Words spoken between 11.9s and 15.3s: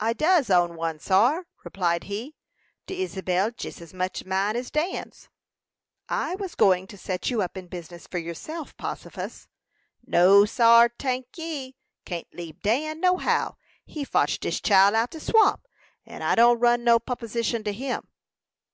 can't leabe Dan, no how; he fotched dis chile out of de